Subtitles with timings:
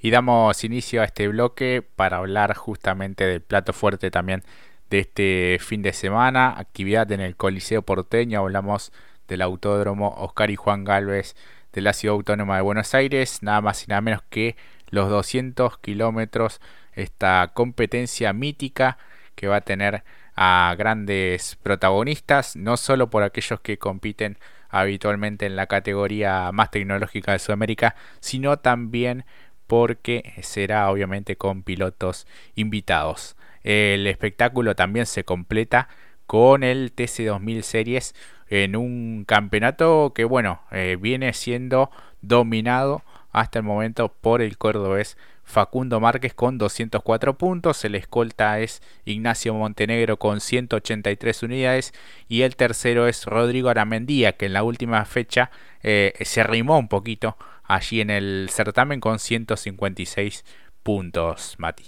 [0.00, 4.44] Y damos inicio a este bloque para hablar justamente del plato fuerte también
[4.90, 6.54] de este fin de semana.
[6.56, 8.40] Actividad en el Coliseo Porteño.
[8.40, 8.92] Hablamos
[9.26, 11.34] del Autódromo Oscar y Juan Galvez
[11.72, 13.42] de la Ciudad Autónoma de Buenos Aires.
[13.42, 14.56] Nada más y nada menos que
[14.90, 16.60] los 200 kilómetros.
[16.92, 18.98] Esta competencia mítica
[19.34, 20.04] que va a tener
[20.36, 22.54] a grandes protagonistas.
[22.54, 24.38] No solo por aquellos que compiten
[24.68, 29.24] habitualmente en la categoría más tecnológica de Sudamérica, sino también
[29.68, 33.36] porque será obviamente con pilotos invitados.
[33.62, 35.88] El espectáculo también se completa
[36.26, 38.14] con el TC2000 Series
[38.48, 41.90] en un campeonato que bueno, eh, viene siendo
[42.22, 45.16] dominado hasta el momento por el cordobés
[45.48, 51.94] Facundo Márquez con 204 puntos, el escolta es Ignacio Montenegro con 183 unidades
[52.28, 55.50] y el tercero es Rodrigo Aramendía que en la última fecha
[55.82, 60.44] eh, se arrimó un poquito allí en el certamen con 156
[60.82, 61.84] puntos, Mati.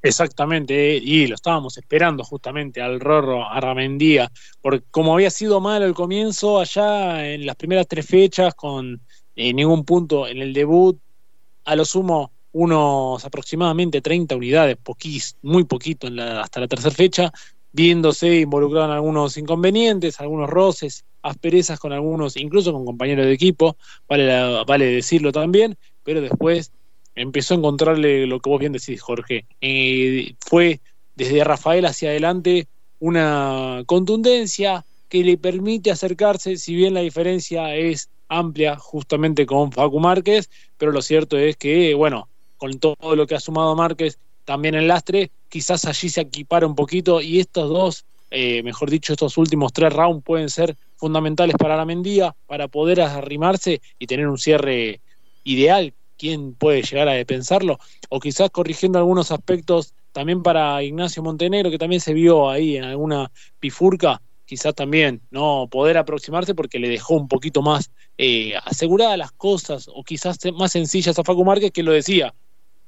[0.00, 5.94] Exactamente, y lo estábamos esperando justamente al Rorro Arramendía, porque como había sido malo el
[5.94, 9.02] comienzo allá en las primeras tres fechas, con
[9.36, 10.98] eh, ningún punto en el debut,
[11.68, 16.08] a lo sumo unos aproximadamente 30 unidades, poquís, muy poquito
[16.40, 17.32] hasta la tercera fecha,
[17.72, 23.76] viéndose involucrado en algunos inconvenientes, algunos roces, asperezas con algunos, incluso con compañeros de equipo,
[24.08, 26.72] vale, vale decirlo también, pero después
[27.14, 29.44] empezó a encontrarle lo que vos bien decís, Jorge.
[29.60, 30.80] Eh, fue
[31.16, 32.66] desde Rafael hacia adelante
[32.98, 39.98] una contundencia que le permite acercarse, si bien la diferencia es amplia justamente con Facu
[40.00, 44.74] Márquez, pero lo cierto es que, bueno, con todo lo que ha sumado Márquez, también
[44.74, 49.36] el lastre, quizás allí se equipara un poquito y estos dos, eh, mejor dicho, estos
[49.38, 54.38] últimos tres rounds pueden ser fundamentales para la Mendía, para poder arrimarse y tener un
[54.38, 55.00] cierre
[55.44, 55.94] ideal.
[56.16, 61.78] Quién puede llegar a pensarlo, o quizás corrigiendo algunos aspectos también para Ignacio Montenegro, que
[61.78, 67.14] también se vio ahí en alguna pifurca, quizás también no poder aproximarse porque le dejó
[67.14, 71.82] un poquito más eh, aseguradas las cosas, o quizás más sencillas a Facu Márquez, que
[71.82, 72.32] lo decía,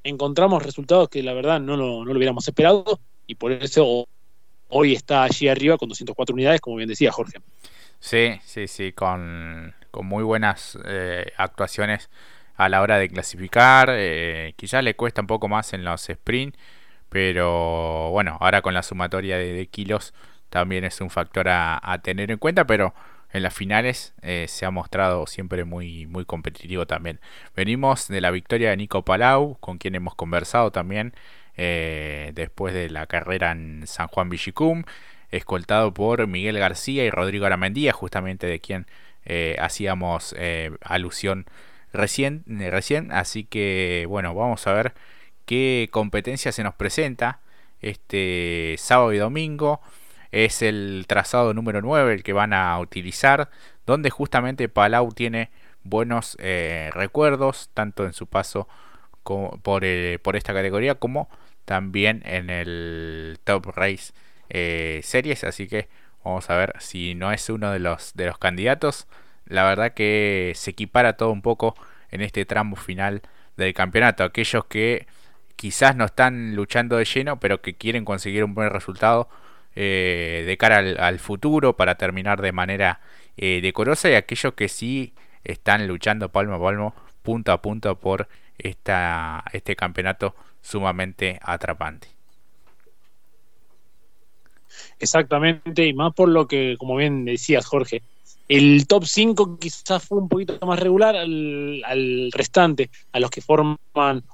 [0.02, 4.08] encontramos resultados que la verdad no lo, no lo hubiéramos esperado, y por eso
[4.68, 7.38] hoy está allí arriba con 204 unidades, como bien decía Jorge.
[7.98, 12.08] Sí, sí, sí, con, con muy buenas eh, actuaciones
[12.56, 13.90] a la hora de clasificar.
[13.92, 16.56] Eh, quizás le cuesta un poco más en los sprint,
[17.10, 20.14] pero bueno, ahora con la sumatoria de, kilos
[20.50, 22.94] también es un factor a, tener en cuenta, pero
[23.32, 27.20] en las finales eh, se ha mostrado siempre muy, competitivo también.
[27.56, 31.14] Venimos de la victoria de Nico Palau, con quien hemos conversado también
[31.56, 34.84] eh, después de la carrera en San Juan Villicum,
[35.30, 38.86] escoltado por Miguel García y Rodrigo Aramendía, justamente de quien
[39.58, 40.34] hacíamos
[40.82, 41.46] alusión
[41.92, 44.94] recién, eh, recién, así que bueno, vamos a ver
[45.46, 47.40] qué competencia se nos presenta
[47.80, 49.80] este sábado y domingo.
[50.32, 53.50] Es el trazado número 9 el que van a utilizar,
[53.86, 55.50] donde justamente Palau tiene
[55.82, 58.68] buenos eh, recuerdos, tanto en su paso
[59.22, 61.28] por, eh, por, esta categoría como
[61.64, 64.12] también en el Top Race
[65.02, 65.88] Series, así que
[66.24, 69.06] vamos a ver si no es uno de los, de los candidatos
[69.50, 71.74] la verdad que se equipara todo un poco
[72.10, 73.20] en este tramo final
[73.56, 74.24] del campeonato.
[74.24, 75.06] Aquellos que
[75.56, 79.28] quizás no están luchando de lleno, pero que quieren conseguir un buen resultado
[79.76, 83.00] eh, de cara al, futuro para terminar de manera
[83.36, 85.14] eh, decorosa y aquellos que sí
[85.44, 92.08] están luchando palmo a palmo, punto a punto por esta, este campeonato sumamente atrapante.
[94.98, 98.02] Exactamente, y más por lo que, como bien decías, Jorge,
[98.48, 103.78] el top 5 quizás fue un poquito más regular al, restante, a los que forman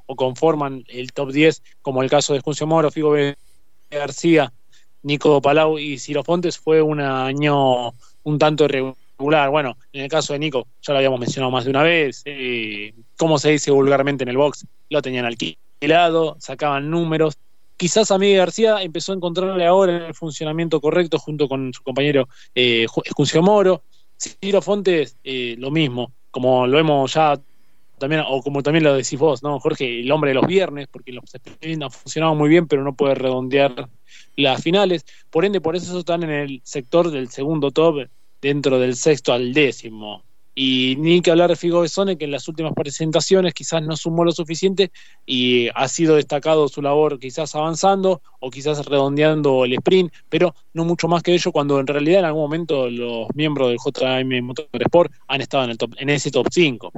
[0.07, 3.15] o conforman el top 10, como el caso de Juncio Moro, Figo
[3.91, 4.53] García,
[5.07, 7.95] Nico Palau y Ciro Fontes, fue un año
[8.25, 9.51] un tanto irregular.
[9.51, 12.93] Bueno, en el caso de Nico, ya lo habíamos mencionado más de una vez, eh,
[13.17, 17.39] como se dice vulgarmente en el box, lo tenían alquilado, sacaban números.
[17.77, 22.87] Quizás a García empezó a encontrarle ahora el funcionamiento correcto junto con su compañero eh,
[23.43, 23.83] Moro.
[24.19, 27.39] Ciro Fontes, eh, lo mismo, como lo hemos ya
[27.99, 30.01] también, o como también lo decís vos, ¿no, Jorge?
[30.01, 33.15] El hombre de los viernes, porque los sprint han funcionado muy bien, pero no puede
[33.15, 33.89] redondear
[34.37, 35.07] las finales.
[35.31, 38.09] Por ende, por eso están en el sector del segundo top,
[38.41, 40.23] dentro del sexto al décimo.
[40.59, 44.25] Y ni que hablar de Figo Besone, que en las últimas presentaciones quizás no sumó
[44.25, 44.91] lo suficiente
[45.27, 50.87] y ha sido destacado su labor quizás avanzando o quizás redondeando el sprint, pero no
[50.87, 55.13] mucho más que ello cuando en realidad en algún momento los miembros del JM Motorsport
[55.29, 56.91] han estado en, el top, en ese top 5.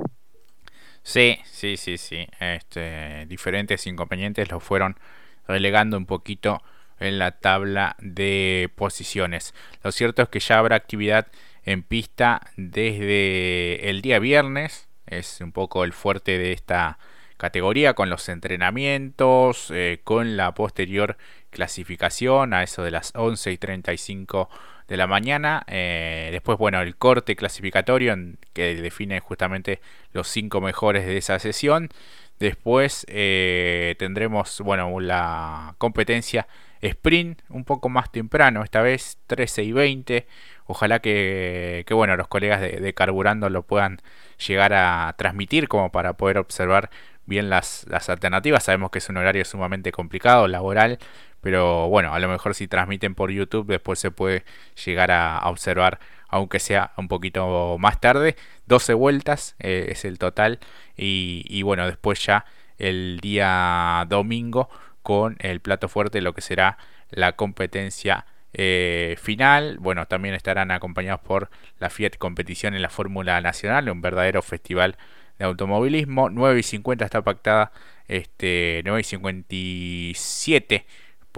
[1.09, 2.27] Sí, sí, sí, sí.
[2.39, 4.99] Este, diferentes inconvenientes lo fueron
[5.47, 6.63] relegando un poquito
[7.01, 9.55] en la tabla de posiciones.
[9.83, 11.29] Lo cierto es que ya habrá actividad
[11.65, 14.91] en pista desde el día viernes.
[15.07, 16.99] Es un poco el fuerte de esta
[17.39, 21.17] categoría con los entrenamientos, eh, con la posterior
[21.49, 24.51] clasificación a eso de las 11 y 35
[24.89, 25.65] de la mañana.
[25.69, 28.17] Eh, después, bueno, el corte clasificatorio
[28.53, 29.81] que define justamente
[30.13, 31.91] los cinco mejores de esa sesión.
[32.39, 36.47] Después eh, tendremos, bueno, la competencia
[36.81, 40.27] sprint un poco más temprano, esta vez 13 y 20.
[40.67, 44.01] Ojalá que, bueno, los colegas de, Carburando lo puedan
[44.47, 46.91] llegar a transmitir como para poder observar
[47.27, 48.65] bien las, las alternativas.
[48.65, 50.99] Sabemos que es un horario sumamente complicado, laboral,
[51.41, 54.45] pero bueno, a lo mejor si transmiten por YouTube después se puede
[54.85, 58.37] llegar a, observar, aunque sea un poquito más tarde.
[58.67, 60.59] 12 vueltas eh, es el total
[60.97, 62.45] y, bueno, después ya
[62.79, 64.69] el día domingo
[65.03, 66.79] con el plato fuerte, lo que será
[67.11, 69.79] la competencia eh, final.
[69.79, 74.97] Bueno, también estarán acompañados por la Fiat Competición en la Fórmula Nacional, un verdadero festival
[75.39, 76.31] de automovilismo.
[76.31, 77.73] 9 y 50 está pactada,
[78.09, 80.87] este, 9 y 57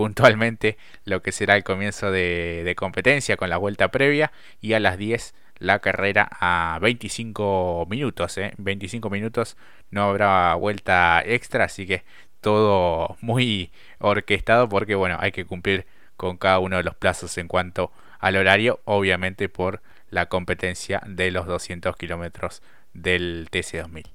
[0.01, 4.97] puntualmente lo que será el comienzo de, competencia con la vuelta previa y a las
[4.97, 8.39] 10 la carrera a 25 minutos.
[8.39, 8.55] ¿eh?
[8.57, 9.59] 25 minutos
[9.91, 12.03] no habrá vuelta extra, así que
[12.41, 15.85] todo muy orquestado porque bueno, hay que cumplir
[16.17, 21.31] con cada uno de los plazos en cuanto al horario, obviamente por la competencia de
[21.31, 22.63] los 200 kilómetros
[22.95, 24.07] del TC2000.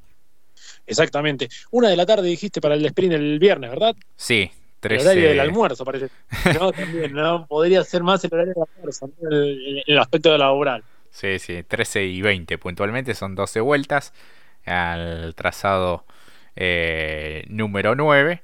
[0.88, 1.48] Exactamente.
[1.70, 3.96] Una de la tarde dijiste para el sprint el viernes, ¿verdad?
[4.16, 4.50] Sí,
[4.82, 6.10] el horario del almuerzo, parece.
[6.60, 7.48] No, también, ¿no?
[7.48, 10.84] Podría ser más el horario del almuerzo, el, el, aspecto de laboral.
[11.10, 14.14] Sí, sí, 13 y 20 puntualmente, son 12 vueltas
[14.66, 16.06] al trazado
[16.56, 18.42] eh, número 9.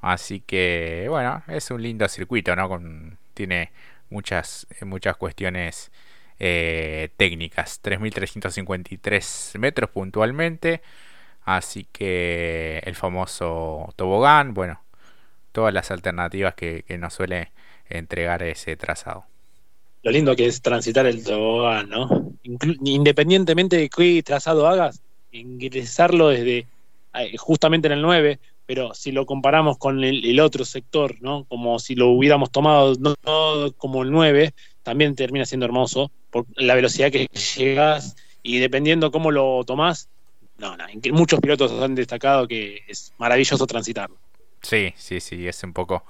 [0.00, 2.68] Así que, bueno, es un lindo circuito, ¿no?
[2.68, 3.72] Con, tiene
[4.08, 5.90] muchas, muchas cuestiones
[6.38, 7.82] eh, técnicas.
[7.82, 10.82] 3.353 metros puntualmente.
[11.44, 14.80] Así que el famoso tobogán, bueno,
[15.52, 17.52] todas las alternativas que, nos suele
[17.88, 19.24] entregar ese trazado.
[20.02, 22.32] Lo lindo que es transitar el tobogán, ¿no?
[22.42, 26.66] independientemente de qué trazado hagas, ingresarlo desde
[27.14, 31.44] eh, justamente en el 9, pero si lo comparamos con el, otro sector, ¿no?
[31.44, 32.94] Como si lo hubiéramos tomado
[33.76, 37.26] como el 9, también termina siendo hermoso por la velocidad que
[37.56, 40.08] llegas y dependiendo cómo lo tomás,
[40.58, 44.16] no, no, muchos pilotos han destacado que es maravilloso transitarlo.
[44.62, 46.04] Sí, sí, sí, es un poco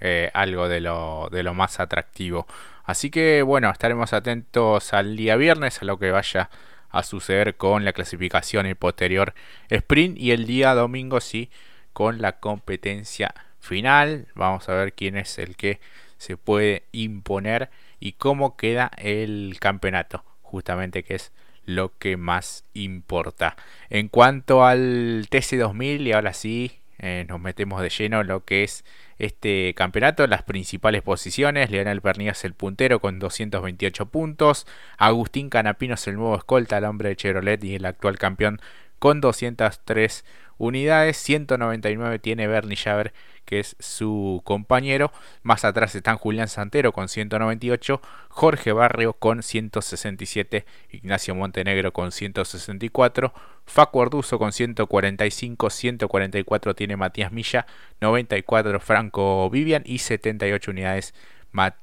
[0.00, 2.46] eh, algo de lo, de lo más atractivo.
[2.84, 6.50] Así que bueno, estaremos atentos al día viernes a lo que vaya
[6.90, 9.34] a suceder con la clasificación y posterior
[9.68, 11.50] sprint y el día domingo sí
[11.92, 14.28] con la competencia final.
[14.34, 15.80] Vamos a ver quién es el que
[16.16, 17.70] se puede imponer
[18.00, 21.32] y cómo queda el campeonato, justamente que es
[21.66, 23.56] lo que más importa.
[23.90, 28.64] En cuanto al TC2000 y ahora sí eh, nos metemos de lleno en lo que
[28.64, 28.84] es
[29.18, 30.26] este campeonato.
[30.26, 34.66] Las principales posiciones, Leonel Pernías el puntero con 228 puntos,
[34.96, 38.60] Agustín Canapino es el nuevo escolta, el hombre de Chevrolet y el actual campeón
[38.98, 40.24] con 203
[40.58, 43.12] unidades, 199 tiene Bernie Javer
[43.48, 45.10] que es su compañero.
[45.42, 53.32] Más atrás están Julián Santero con 198, Jorge Barrio con 167, Ignacio Montenegro con 164,
[53.64, 57.66] Facu Arduzo con 145, 144 tiene Matías Milla,
[58.02, 61.14] 94 Franco Vivian y 78 unidades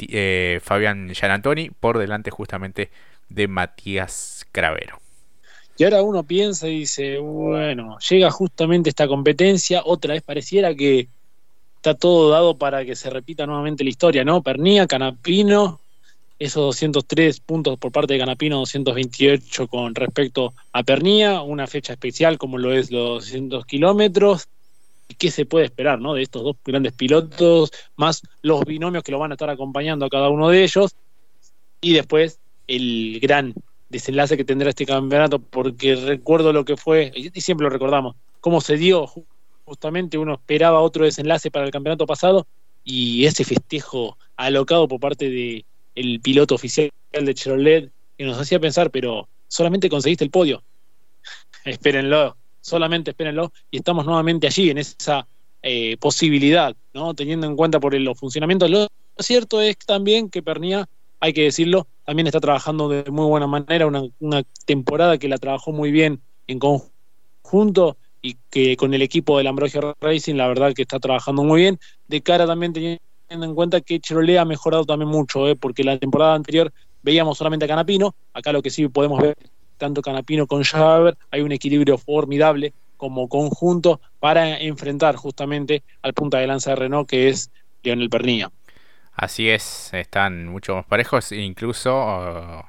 [0.02, 2.92] eh, Fabián Gianantoni por delante justamente
[3.30, 5.05] de Matías Cravero.
[5.78, 11.10] Y ahora uno piensa y dice, bueno, llega justamente esta competencia, otra vez pareciera que
[11.76, 14.42] está todo dado para que se repita nuevamente la historia, ¿no?
[14.42, 15.82] Pernía, Canapino,
[16.40, 22.38] esos 203 puntos por parte de Canapino, 228 con respecto a Pernía, una fecha especial
[22.38, 24.48] como lo es los 200 kilómetros.
[25.18, 26.14] ¿Qué se puede esperar, ¿no?
[26.16, 30.10] De estos dos grandes pilotos, más los binomios que lo van a estar acompañando a
[30.10, 30.96] cada uno de ellos.
[31.82, 33.54] Y después el gran
[33.90, 38.62] desenlace que tendrá este campeonato, porque recuerdo lo que fue, y siempre lo recordamos, cómo
[38.62, 39.08] se dio
[39.66, 42.48] justamente uno esperaba otro desenlace para el campeonato pasado
[42.84, 45.66] y ese festejo alocado por parte del
[45.96, 50.64] el piloto oficial de Chevrolet que nos hacía pensar, pero solamente conseguiste el podio.
[51.66, 55.28] espérenlo, solamente espérenlo y estamos nuevamente allí en esa
[55.64, 57.14] eh, posibilidad, ¿no?
[57.14, 58.68] Teniendo en cuenta por el funcionamiento.
[58.68, 58.88] Lo
[59.18, 60.88] cierto es también que Pernía,
[61.26, 65.72] hay que decirlo, también está trabajando de muy buena manera, una, temporada que la trabajó
[65.72, 70.84] muy bien en conjunto y que con el equipo del Ambrosio Racing la verdad que
[70.84, 75.10] está trabajando muy bien, de cara también teniendo en cuenta que Chevrolet ha mejorado también
[75.10, 75.56] mucho, ¿eh?
[75.56, 79.36] porque la temporada anterior veíamos solamente a Canapino, acá lo que sí podemos ver,
[79.80, 86.38] tanto Canapino con Javer, hay un equilibrio formidable como conjunto para enfrentar justamente al punta
[86.38, 87.50] de lanza de Renault que es
[87.82, 88.52] Lionel Pernilla.
[89.16, 92.66] Así es, están mucho más parejos, incluso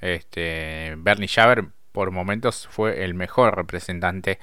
[0.00, 4.40] este, Bernie Javer por momentos fue el mejor representante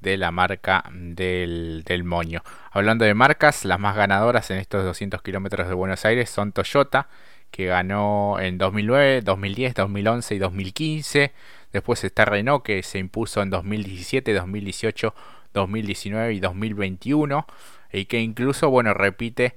[0.00, 2.42] de la marca del, del, moño.
[2.70, 7.08] Hablando de marcas, las más ganadoras en estos 200 kilómetros de Buenos Aires son Toyota,
[7.50, 11.32] que ganó en 2009, 2010, 2011 y 2015.
[11.72, 15.14] Después está Renault, que se impuso en 2017, 2018,
[15.54, 17.46] 2019 y 2021.
[17.92, 19.56] Y que incluso, bueno, repite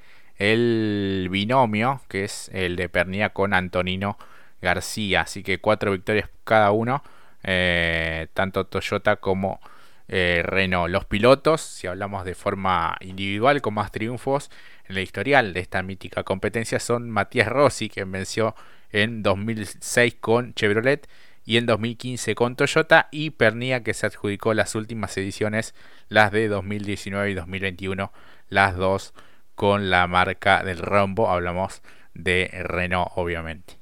[0.52, 4.18] el binomio, que es el de Pernilla con Antonino
[4.62, 5.22] García.
[5.22, 7.04] Así que cuatro victorias cada uno,
[7.44, 9.62] eh, tanto Toyota como
[10.08, 10.92] eh, Renault.
[10.92, 14.52] Los pilotos, si hablamos de forma individual con más triunfos
[14.86, 18.56] en la historial de esta mítica competencia, son Matías Rossi, que venció
[18.92, 21.08] en 2006 con Chevrolet
[21.46, 25.74] y en 2015 con Toyota, y Pernilla, que se adjudicó las últimas ediciones,
[26.10, 28.12] las de 2019 y 2021,
[28.50, 29.14] las dos
[29.56, 31.30] con la marca del rombo.
[31.30, 31.82] Hablamos
[32.14, 33.78] de Renault, obviamente.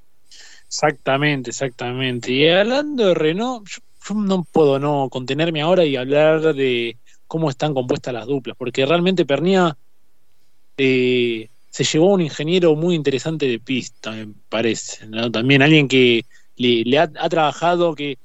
[0.67, 2.31] Exactamente, exactamente.
[2.31, 6.97] Y hablando de Renault, yo no puedo no contenerme ahora y hablar de
[7.27, 9.77] cómo están compuestas las duplas, porque realmente Pernía
[10.77, 15.07] eh, se llevó un ingeniero muy interesante de pista, me parece.
[15.31, 16.25] También alguien que
[16.57, 18.17] le, ha, trabajado, que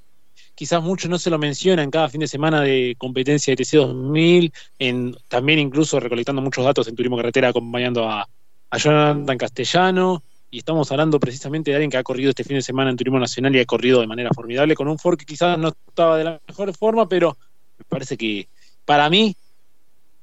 [0.57, 4.53] quizás mucho no se lo menciona en cada fin de semana de competencia de TC2000,
[4.81, 8.29] en, también incluso recolectando muchos datos en Turismo Carretera, acompañando a,
[8.71, 12.63] a Jonathan Castellano y estamos hablando precisamente de alguien que ha corrido este fin de
[12.63, 15.59] semana en Turismo Nacional y ha corrido de manera formidable con un Ford que quizás
[15.59, 17.37] no estaba de la mejor forma, pero
[17.79, 18.49] me parece que
[18.85, 19.37] para mí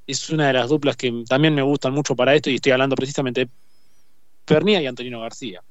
[0.07, 2.95] es una de las duplas que también me gustan mucho para esto y estoy hablando
[2.95, 3.49] precisamente de
[4.45, 5.61] Pernía y Antonino García.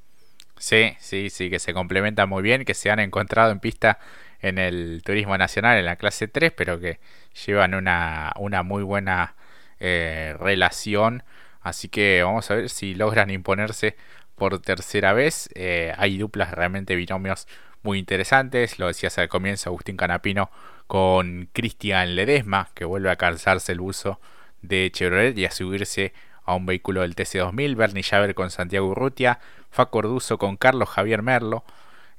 [0.58, 3.98] Sí, sí, sí, que se complementan muy bien, que se han encontrado en pista
[4.42, 7.00] en el Turismo Nacional en la clase 3, pero que
[7.46, 9.34] llevan una, una muy buena
[9.80, 11.22] eh, relación.
[11.60, 13.96] Así que vamos a ver si logran imponerse
[14.34, 15.48] por tercera vez.
[15.54, 17.46] Eh, hay duplas realmente binomios
[17.82, 18.78] muy interesantes.
[18.78, 20.50] Lo decías al comienzo, Agustín Canapino
[20.86, 24.20] con Cristian Ledesma, que vuelve a calzarse el uso
[24.60, 26.12] de Chevrolet y a subirse
[26.44, 27.76] a un vehículo del TC2000.
[27.76, 29.38] Bernie Javer con Santiago Urrutia.
[29.70, 31.64] Facorduso con Carlos Javier Merlo.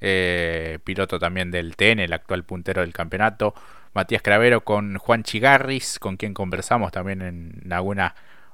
[0.06, 3.54] Eh, piloto también del TN, el actual puntero del campeonato.
[3.94, 8.14] Matías Cravero con Juan Chigarris, con quien conversamos también en alguna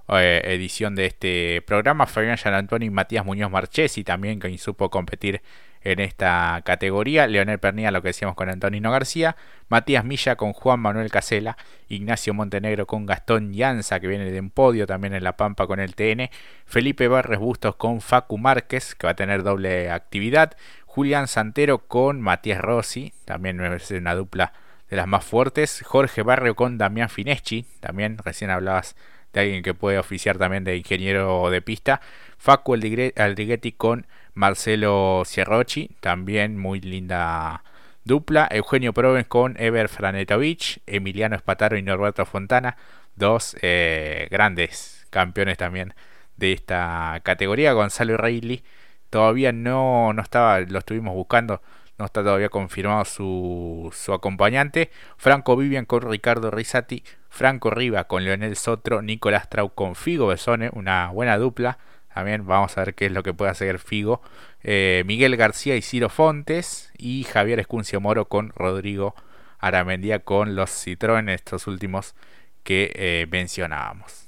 [0.10, 2.06] eh, edición de este programa.
[2.06, 5.41] Fabián Gianantoni y Matías Muñoz Marchesi también, que supo competir
[5.82, 7.25] en esta categoría.
[7.25, 9.36] Leonel Pernía, lo que decíamos con Antonino García.
[9.70, 11.58] Matías Milla con Juan Manuel Casela.
[11.88, 15.79] Ignacio Montenegro con Gastón Llanza, que viene de un podio también en La Pampa con
[15.79, 16.29] el TN.
[16.65, 20.56] Felipe Barres Bustos con Facu Márquez, que va a tener doble actividad.
[21.00, 24.51] Julián Santero con Matías Rossi, también es una dupla
[24.89, 25.82] de las más fuertes.
[25.86, 28.98] Jorge Barrio con Damián Fineschi, también recién hablabas
[29.32, 32.01] de alguien que puede oficiar también de ingeniero de pista.
[32.38, 37.63] Facu Aldriguetti con Marcelo Cierrochi, también muy linda
[38.03, 38.50] dupla.
[38.51, 42.75] Eugenio Provence con Ever Franetovich, Emiliano Espataro y Norberto Fontana,
[43.15, 45.94] dos eh, grandes campeones también
[46.36, 47.72] de esta categoría.
[47.72, 48.63] Gonzalo Reilly
[49.10, 51.62] todavía no, no estaba, lo estuvimos buscando,
[51.98, 54.92] no está todavía confirmado su, su acompañante.
[55.18, 60.70] Franco Vivian con Ricardo Risati, Franco Riva con Leonel Sotro, Nicolás Trau con Figo Besone,
[60.74, 61.78] una buena dupla.
[62.13, 64.22] También vamos a ver qué es lo que puede hacer Figo.
[64.63, 66.92] Eh, Miguel García y Ciro Fontes.
[66.98, 69.16] Y Javier Escuncio Moro con Rodrigo
[69.60, 72.16] Aramendía con los Citroën, estos últimos
[72.63, 74.28] que eh, mencionábamos.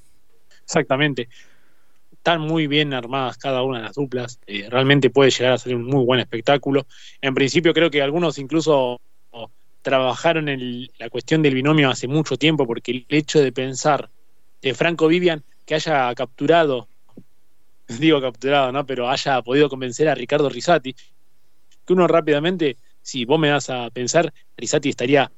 [0.64, 1.28] Exactamente.
[2.22, 4.40] Están muy bien armadas cada una de las duplas.
[4.46, 6.86] Eh, realmente puede llegar a ser un muy buen espectáculo.
[7.20, 9.02] En principio creo que algunos incluso
[9.82, 14.10] trabajaron en la cuestión del binomio hace mucho tiempo, porque el hecho de pensar
[14.62, 16.88] de Franco Vivian que haya capturado,
[17.88, 18.86] digo capturado, ¿no?
[18.86, 23.90] Pero haya podido convencer a Ricardo Risati, que uno rápidamente, si vos me das a
[23.90, 25.32] pensar, Risati estaría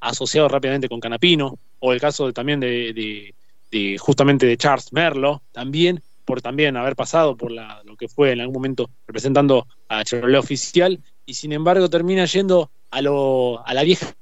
[0.00, 3.34] asociado rápidamente con Canapino, o el caso también de,
[3.70, 8.32] de, justamente de Charles Merlo, también por también haber pasado por la, lo que fue
[8.32, 13.74] en algún momento representando a Chevrolet oficial, y sin embargo termina yendo a, lo, a
[13.74, 14.14] la vieja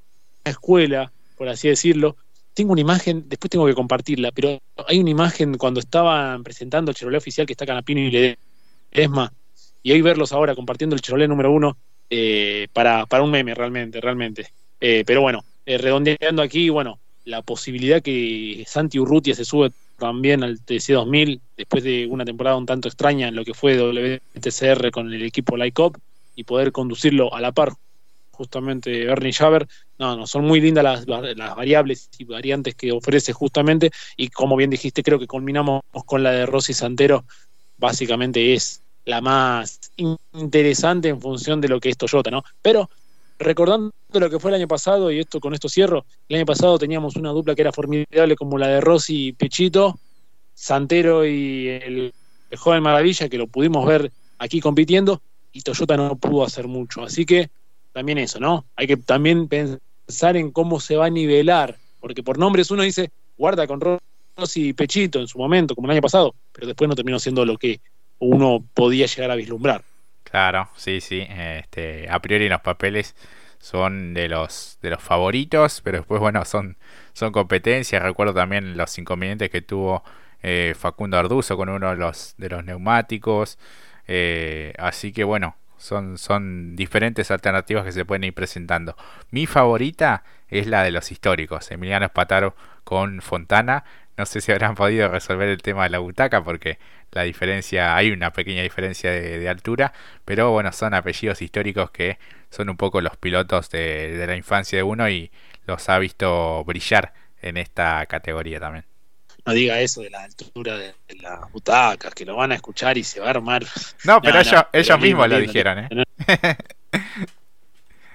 [0.43, 2.15] escuela, por así decirlo.
[2.53, 6.97] Tengo una imagen, después tengo que compartirla, pero hay una imagen cuando estaban presentando el
[6.97, 8.37] Chevrolet oficial que está Canapino y
[8.91, 9.31] Ledesma,
[9.83, 11.77] y hoy verlos ahora compartiendo el Chevrolet número uno
[12.09, 14.47] eh, para, un meme realmente, realmente.
[14.79, 20.43] Eh, pero bueno, eh, redondeando aquí, bueno, la posibilidad que Santi Urrutia se sube también
[20.43, 25.13] al TC2000 después de una temporada un tanto extraña en lo que fue WTCR con
[25.13, 25.95] el equipo Lycop
[26.35, 27.73] y poder conducirlo a la par
[28.31, 29.67] justamente Bernie Javer.
[29.99, 34.55] No, no, son muy lindas las, las, variables y variantes que ofrece justamente y como
[34.55, 37.23] bien dijiste, creo que culminamos con la de Rossi Santero,
[37.77, 39.79] básicamente es la más
[40.33, 42.43] interesante en función de lo que es Toyota, ¿no?
[42.63, 42.89] Pero
[43.41, 46.77] recordando lo que fue el año pasado, y esto con esto cierro, el año pasado
[46.77, 49.99] teníamos una dupla que era formidable como la de Rossi y Pechito,
[50.53, 52.13] Santero y el,
[52.57, 55.21] joven Maravilla, que lo pudimos ver aquí compitiendo,
[55.53, 57.03] y Toyota no pudo hacer mucho.
[57.03, 57.49] Así que
[57.93, 58.65] también eso, ¿no?
[58.75, 63.11] Hay que también pensar en cómo se va a nivelar, porque por nombres uno dice,
[63.37, 63.81] guarda con
[64.37, 67.45] Rossi y Pechito en su momento, como el año pasado, pero después no terminó siendo
[67.45, 67.79] lo que
[68.19, 69.83] uno podía llegar a vislumbrar.
[70.31, 71.27] Claro, sí, sí.
[71.29, 73.15] Este, a priori los papeles
[73.59, 76.77] son de los de los favoritos, pero después bueno son
[77.13, 78.01] son competencias.
[78.01, 80.03] Recuerdo también los inconvenientes que tuvo
[80.41, 83.59] eh, Facundo Arduzo con uno de los de los neumáticos.
[84.07, 88.95] Eh, así que bueno, son, son diferentes alternativas que se pueden ir presentando.
[89.31, 93.83] Mi favorita es la de los históricos, Emiliano Espataro con Fontana.
[94.21, 96.77] No sé si habrán podido resolver el tema de la butaca porque
[97.11, 99.93] la diferencia, hay una pequeña diferencia de, altura,
[100.25, 102.19] pero bueno, son apellidos históricos que
[102.51, 105.31] son un poco los pilotos de, la infancia de uno y
[105.65, 108.85] los ha visto brillar en esta categoría también.
[109.43, 113.03] No diga eso de la altura de, las butacas, que lo van a escuchar y
[113.03, 113.65] se va a armar.
[114.03, 115.89] No, pero ellos, ellos mismos lo dijeron, ¿eh?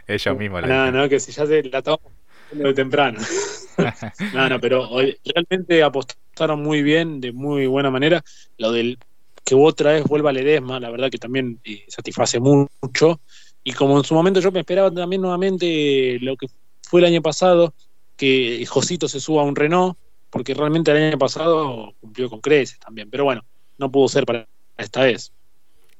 [0.06, 0.94] ellos mismos lo dijeron.
[0.94, 2.12] No, no, que si ya se la tomamos
[2.52, 3.18] de temprano.
[4.34, 8.22] no, no, pero hoy realmente apostaron muy bien, de muy buena manera.
[8.58, 8.98] Lo del
[9.44, 13.20] que otra vez vuelva Ledesma, la verdad que también eh, satisface mucho.
[13.62, 16.46] Y como en su momento yo me esperaba también nuevamente lo que
[16.82, 17.74] fue el año pasado,
[18.16, 19.96] que Josito se suba a un Renault,
[20.30, 23.10] porque realmente el año pasado cumplió con creces también.
[23.10, 23.44] Pero bueno,
[23.78, 25.32] no pudo ser para esta vez.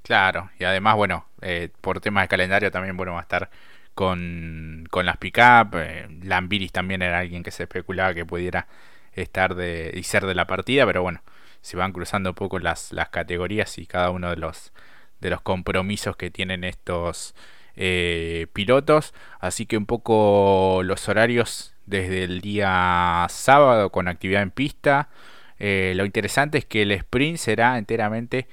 [0.03, 3.51] Claro, y además, bueno, eh, por temas de calendario también, bueno, va a estar
[3.97, 5.75] con, con las pick-up.
[5.75, 8.69] Eh, Lambiris también era alguien que se especulaba que pudiera
[9.15, 11.23] estar de, y ser de la partida, pero bueno,
[11.63, 14.73] se van cruzando un poco las, las categorías y cada uno de los,
[15.21, 17.35] de los compromisos que tienen estos
[17.75, 19.15] eh, pilotos.
[19.41, 25.09] Así que un poco los horarios desde el día sábado con actividad en pista.
[25.59, 28.47] Eh, lo interesante es que el sprint será enteramente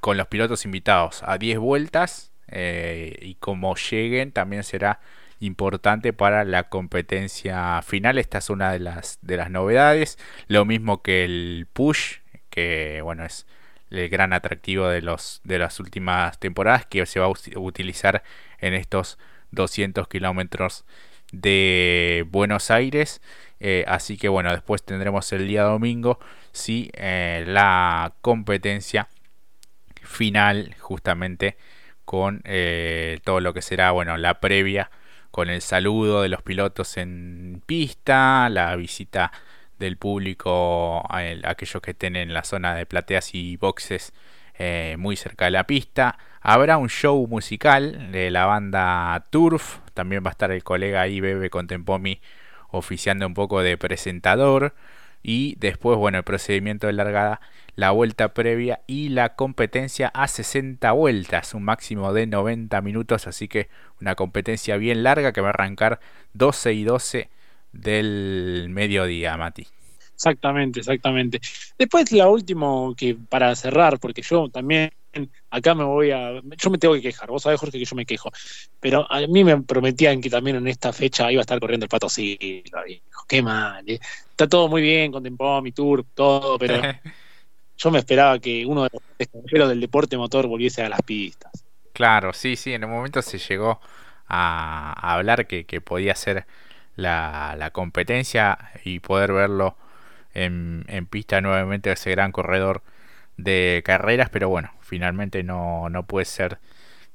[0.00, 5.00] con los pilotos invitados a 10 vueltas eh, y como lleguen también será
[5.40, 8.18] importante para la competencia final.
[8.18, 10.18] Esta es una de las, de las novedades.
[10.48, 12.18] Lo mismo que el push,
[12.50, 13.46] que bueno es
[13.90, 18.22] el gran atractivo de, los, de las últimas temporadas que se va a utilizar
[18.58, 19.18] en estos
[19.52, 20.84] 200 kilómetros
[21.32, 23.20] de Buenos Aires.
[23.60, 26.18] Eh, así que bueno, después tendremos el día domingo
[26.52, 29.08] si eh, la competencia
[30.02, 31.56] final justamente
[32.06, 34.90] con eh, todo lo que será, bueno, la previa,
[35.30, 39.32] con el saludo de los pilotos en pista, la visita
[39.78, 44.14] del público a, aquellos que estén en la zona de plateas y boxes
[44.58, 46.18] eh, muy cerca de la pista.
[46.40, 51.20] Habrá un show musical de la banda Turf, también va a estar el colega ahí,
[51.50, 52.20] Contempomi,
[52.70, 54.74] oficiando un poco de presentador.
[55.22, 57.40] Y después, bueno, el procedimiento de largada
[57.76, 63.48] la vuelta previa y la competencia a 60 vueltas, un máximo de 90 minutos, así
[63.48, 63.68] que
[64.00, 66.00] una competencia bien larga que va a arrancar
[66.32, 67.30] 12 y 12
[67.72, 69.66] del mediodía, Mati.
[70.14, 71.40] Exactamente, exactamente.
[71.78, 74.90] Después la última que para cerrar, porque yo también
[75.50, 78.06] acá me voy a, yo me tengo que quejar, vos sabés Jorge que yo me
[78.06, 78.30] quejo,
[78.80, 81.90] pero a mí me prometían que también en esta fecha iba a estar corriendo el
[81.90, 82.84] Pato Silva,
[83.28, 83.98] qué mal, eh.
[84.30, 85.22] está todo muy bien con
[85.62, 86.80] mi Tour, todo, pero
[87.76, 91.64] yo me esperaba que uno de los extranjeros del deporte motor volviese a las pistas.
[91.92, 93.80] Claro, sí, sí, en un momento se llegó
[94.28, 96.46] a, hablar que, podía ser
[96.94, 99.76] la, competencia y poder verlo
[100.34, 102.82] en, pista nuevamente ese gran corredor
[103.36, 106.58] de carreras, pero bueno, finalmente no, no puede ser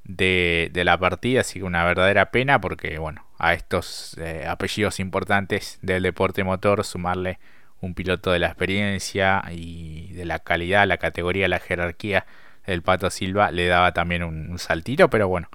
[0.03, 5.79] de, la partida, así que una verdadera pena porque bueno, a estos eh, apellidos importantes
[5.81, 7.39] del deporte motor sumarle
[7.81, 12.25] un piloto de la experiencia y de la calidad, la categoría, la jerarquía
[12.65, 15.49] del Pato Silva le daba también un, saltito, pero bueno,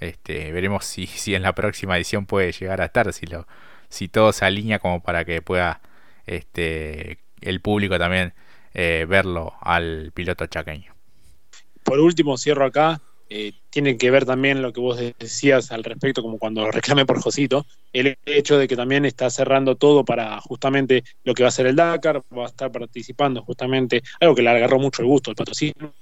[0.00, 4.78] este, veremos si, en la próxima edición puede llegar a estar, si todo se alinea
[4.80, 5.80] como para que pueda
[6.26, 8.34] este, el público también
[8.74, 10.94] eh, verlo al piloto chaqueño.
[11.84, 16.22] Por último, cierro acá eh, tiene que ver también lo que vos decías al respecto,
[16.22, 21.04] como cuando reclamé por Josito, el hecho de que también está cerrando todo para justamente
[21.24, 24.50] lo que va a ser el Dakar, va a estar participando justamente, algo que le
[24.50, 25.92] agarró mucho el gusto, el patrocinio,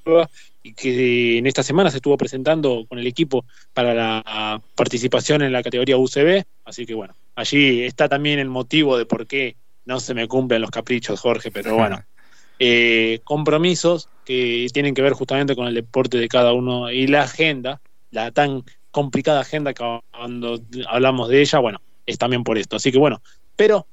[0.63, 5.53] y que en esta semana se estuvo presentando con el equipo para la participación en
[5.53, 10.01] la categoría UCB, así que bueno, allí está también el motivo de por qué no
[10.01, 12.03] se me cumplen los caprichos, Jorge, pero bueno.
[12.59, 17.23] Eh, compromisos que tienen que ver justamente con el deporte de cada uno y la
[17.23, 22.77] agenda, la tan complicada agenda que cuando hablamos de ella, bueno, es también por esto.
[22.77, 23.21] Así que bueno,
[23.57, 23.87] pero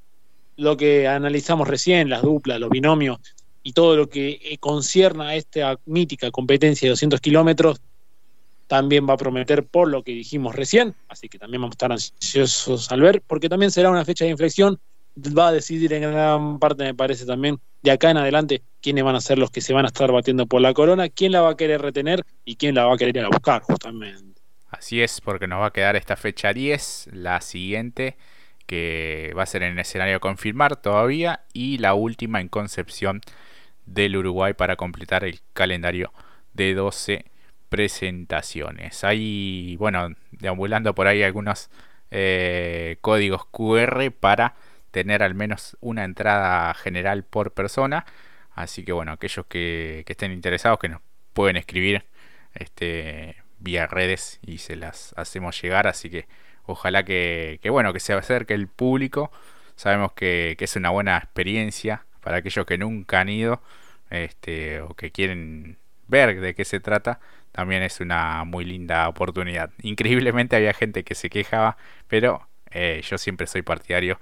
[0.55, 3.19] lo que analizamos recién, las duplas, los binomios
[3.63, 7.81] y todo lo que eh, concierne a esta mítica competencia de 200 kilómetros,
[8.67, 11.91] también va a prometer por lo que dijimos recién, así que también vamos a estar
[11.91, 14.79] ansiosos al ver, porque también será una fecha de inflexión
[15.15, 19.15] va a decidir en gran parte, me parece también, de acá en adelante, quiénes van
[19.15, 21.51] a ser los que se van a estar batiendo por la corona, quién la va
[21.51, 24.41] a querer retener y quién la va a querer ir a buscar, justamente.
[24.69, 28.17] Así es, porque nos va a quedar esta fecha 10, la siguiente,
[28.65, 33.21] que va a ser en el escenario confirmar todavía, y la última en Concepción
[33.85, 36.11] del Uruguay para completar el calendario
[36.53, 37.25] de 12
[37.69, 39.03] presentaciones.
[39.03, 41.69] Hay, bueno, deambulando por ahí algunos
[42.11, 44.55] eh, códigos QR para
[44.93, 48.05] tener al menos una entrada general por persona.
[48.51, 51.01] Así que bueno, aquellos que, estén interesados que nos
[51.33, 52.05] pueden escribir
[52.53, 55.87] este, vía redes y se las hacemos llegar.
[55.87, 56.27] Así que
[56.65, 59.31] ojalá que, bueno, que se acerque el público.
[59.75, 63.63] Sabemos que, es una buena experiencia para aquellos que nunca han ido
[64.11, 67.19] este, o que quieren ver de qué se trata.
[67.51, 69.71] También es una muy linda oportunidad.
[69.81, 71.77] Increíblemente había gente que se quejaba,
[72.07, 74.19] pero eh, yo siempre soy partidario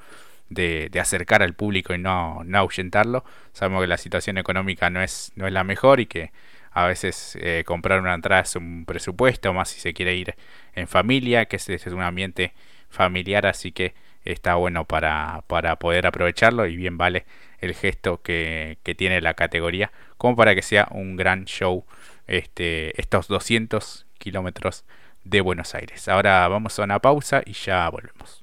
[0.52, 3.24] de, acercar al público y no, no ahuyentarlo.
[3.54, 6.32] Sabemos que la situación económica no es, no es la mejor y que
[6.72, 10.36] a veces eh, comprar una entrada es un presupuesto, más si se quiere ir
[10.74, 12.54] en familia, que es, es un ambiente
[12.90, 17.26] familiar, así que está bueno para, para poder aprovecharlo y bien vale
[17.60, 21.86] el gesto que, que, tiene la categoría como para que sea un gran show
[22.28, 24.86] este, estos 200 kilómetros
[25.24, 26.08] de Buenos Aires.
[26.08, 28.40] Ahora vamos a una pausa y ya volvemos.